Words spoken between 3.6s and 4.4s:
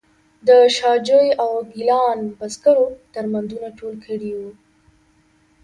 ټول کړي